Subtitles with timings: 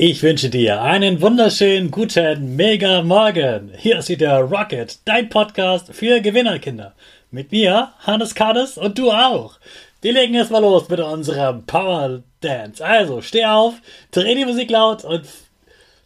[0.00, 3.72] Ich wünsche dir einen wunderschönen guten Mega Morgen.
[3.76, 6.94] Hier ist wieder Rocket, dein Podcast für Gewinnerkinder.
[7.32, 9.54] Mit mir, Hannes Kades und du auch.
[10.00, 12.86] Wir legen erstmal los mit unserem Power Dance.
[12.86, 13.74] Also steh auf,
[14.12, 15.24] dreh die Musik laut und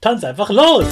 [0.01, 0.87] tanz einfach los.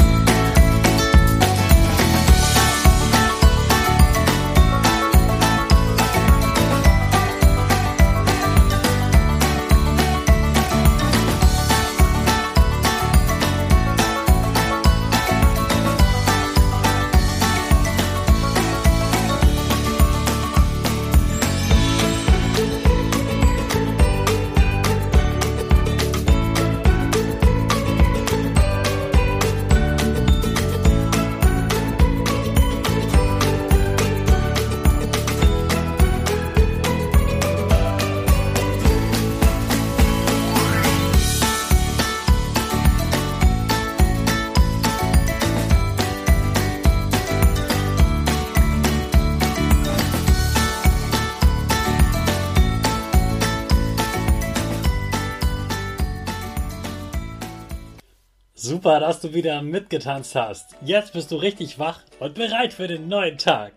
[58.62, 60.76] Super, dass du wieder mitgetanzt hast.
[60.82, 63.72] Jetzt bist du richtig wach und bereit für den neuen Tag.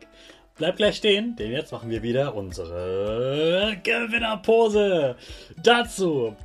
[0.58, 5.16] Bleib gleich stehen, denn jetzt machen wir wieder unsere Gewinnerpose.
[5.56, 6.36] Dazu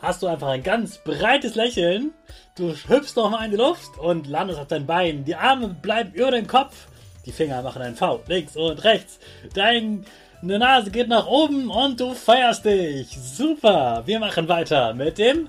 [0.00, 2.10] hast du einfach ein ganz breites Lächeln.
[2.56, 5.24] Du hüpfst nochmal in die Luft und landest auf dein Bein.
[5.24, 6.88] Die Arme bleiben über den Kopf.
[7.26, 9.20] Die Finger machen ein V links und rechts.
[9.54, 10.02] Deine
[10.42, 13.16] Nase geht nach oben und du feierst dich.
[13.16, 14.02] Super.
[14.04, 15.48] Wir machen weiter mit dem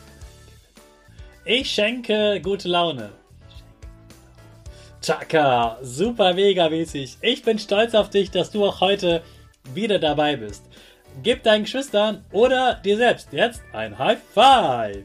[1.53, 3.09] Ich schenke gute Laune.
[5.01, 7.17] Chaka, super mega mäßig.
[7.19, 9.21] Ich bin stolz auf dich, dass du auch heute
[9.73, 10.63] wieder dabei bist.
[11.23, 15.03] Gib deinen Geschwistern oder dir selbst jetzt ein High Five.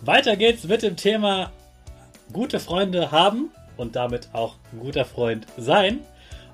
[0.00, 1.52] Weiter geht's mit dem Thema
[2.32, 6.00] gute Freunde haben und damit auch ein guter Freund sein.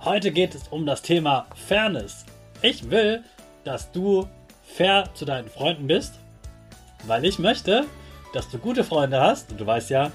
[0.04, 2.26] Heute geht es um das Thema Fairness.
[2.60, 3.22] Ich will,
[3.62, 4.26] dass du
[4.64, 6.14] fair zu deinen Freunden bist
[7.06, 7.86] weil ich möchte,
[8.32, 9.52] dass du gute Freunde hast.
[9.52, 10.12] Und du weißt ja,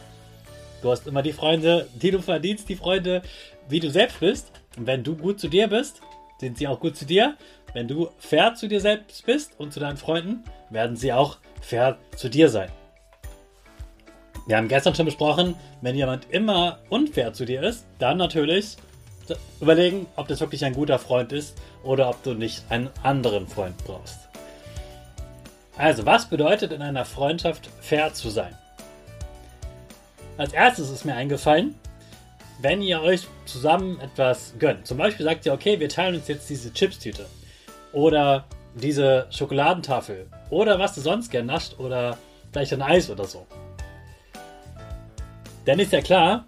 [0.82, 3.22] du hast immer die Freunde, die du verdienst, die Freunde,
[3.70, 4.52] wie du selbst bist.
[4.78, 6.02] Und wenn du gut zu dir bist,
[6.40, 7.36] sind sie auch gut zu dir.
[7.74, 11.98] Wenn du fair zu dir selbst bist und zu deinen Freunden, werden sie auch fair
[12.16, 12.70] zu dir sein.
[14.48, 18.76] Wir haben gestern schon besprochen, wenn jemand immer unfair zu dir ist, dann natürlich
[19.62, 23.78] überlegen, ob das wirklich ein guter Freund ist oder ob du nicht einen anderen Freund
[23.86, 24.31] brauchst.
[25.78, 28.56] Also, was bedeutet in einer Freundschaft fair zu sein?
[30.38, 31.76] Als erstes ist mir eingefallen,
[32.62, 34.86] wenn ihr euch zusammen etwas gönnt.
[34.86, 37.26] Zum Beispiel sagt ihr, okay, wir teilen uns jetzt diese Chipstüte
[37.92, 38.46] oder
[38.76, 42.18] diese Schokoladentafel oder was du sonst gern nascht oder
[42.52, 43.46] vielleicht ein Eis oder so.
[45.66, 46.46] Dann ist ja klar,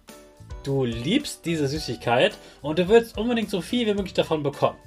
[0.64, 4.78] du liebst diese Süßigkeit und du willst unbedingt so viel wie möglich davon bekommen.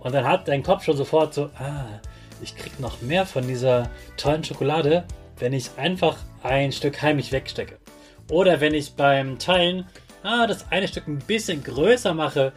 [0.00, 2.00] Und dann hat dein Kopf schon sofort so, ah,
[2.42, 5.04] ich krieg noch mehr von dieser tollen Schokolade,
[5.38, 7.78] wenn ich einfach ein Stück heimlich wegstecke.
[8.30, 9.86] Oder wenn ich beim Teilen
[10.22, 12.52] ah, das eine Stück ein bisschen größer mache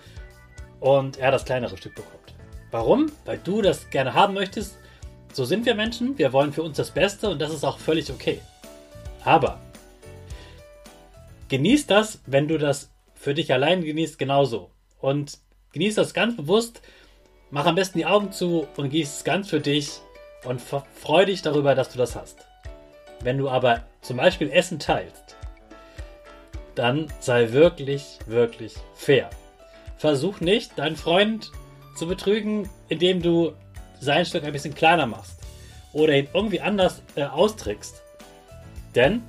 [0.79, 2.33] und er das kleinere Stück bekommt.
[2.71, 3.11] Warum?
[3.25, 4.77] Weil du das gerne haben möchtest.
[5.33, 8.11] So sind wir Menschen, wir wollen für uns das Beste und das ist auch völlig
[8.11, 8.39] okay.
[9.23, 9.59] Aber
[11.49, 14.71] genieß das, wenn du das für dich allein genießt, genauso.
[14.99, 15.37] Und
[15.73, 16.81] genieß das ganz bewusst,
[17.53, 19.99] Mach am besten die Augen zu und gieß es ganz für dich
[20.45, 22.47] und freu dich darüber, dass du das hast.
[23.19, 25.35] Wenn du aber zum Beispiel Essen teilst,
[26.75, 29.29] dann sei wirklich, wirklich fair.
[29.97, 31.51] Versuch nicht, deinen Freund
[31.97, 33.51] zu betrügen, indem du
[33.99, 35.41] sein Stück ein bisschen kleiner machst
[35.91, 38.01] oder ihn irgendwie anders äh, austrickst.
[38.95, 39.23] Denn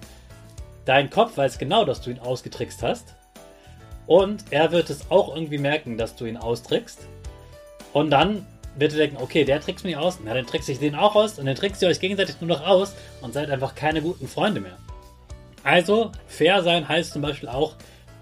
[0.84, 3.16] dein Kopf weiß genau, dass du ihn ausgetrickst hast
[4.06, 7.08] und er wird es auch irgendwie merken, dass du ihn austrickst
[7.92, 8.46] und dann
[8.76, 11.38] wird ihr denken, okay, der trickst mich aus, na dann trickst ich den auch aus
[11.38, 14.60] und dann trickst ihr euch gegenseitig nur noch aus und seid einfach keine guten Freunde
[14.60, 14.78] mehr.
[15.62, 17.76] Also, fair sein heißt zum Beispiel auch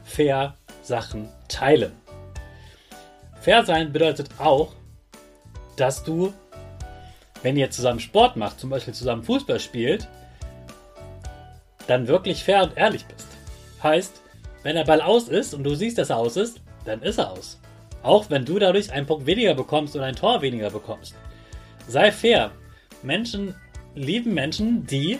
[0.04, 1.92] fair Sachen teilen.
[3.40, 4.72] Fair sein bedeutet auch,
[5.76, 6.34] dass du,
[7.42, 10.08] wenn ihr zusammen Sport macht, zum Beispiel zusammen Fußball spielt,
[11.86, 13.26] dann wirklich fair und ehrlich bist.
[13.82, 14.20] Heißt,
[14.62, 17.30] wenn der Ball aus ist und du siehst, dass er aus ist, dann ist er
[17.30, 17.58] aus.
[18.02, 21.14] Auch wenn du dadurch einen Punkt weniger bekommst oder ein Tor weniger bekommst.
[21.86, 22.50] Sei fair.
[23.02, 23.54] Menschen
[23.94, 25.18] lieben Menschen, die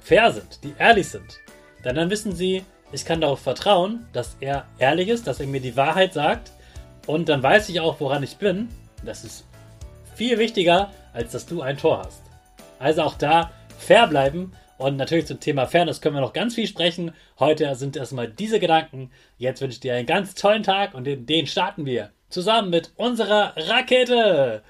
[0.00, 1.38] fair sind, die ehrlich sind.
[1.84, 5.60] Denn dann wissen sie, ich kann darauf vertrauen, dass er ehrlich ist, dass er mir
[5.60, 6.52] die Wahrheit sagt
[7.06, 8.68] und dann weiß ich auch, woran ich bin.
[9.04, 9.46] Das ist
[10.14, 12.22] viel wichtiger, als dass du ein Tor hast.
[12.78, 14.52] Also auch da fair bleiben
[14.82, 17.12] und natürlich zum Thema Fairness können wir noch ganz viel sprechen.
[17.38, 19.10] Heute sind erstmal diese Gedanken.
[19.38, 22.90] Jetzt wünsche ich dir einen ganz tollen Tag und den, den starten wir zusammen mit
[22.96, 24.62] unserer Rakete.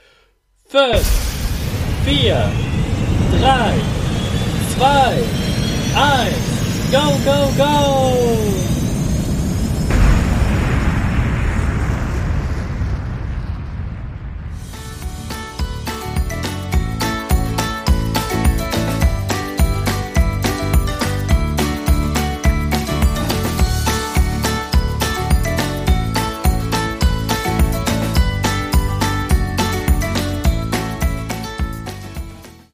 [0.67, 0.93] 5,
[2.05, 2.53] 4,
[3.41, 3.75] 3,
[4.77, 5.23] 2,
[5.95, 8.22] 1, go, go, go!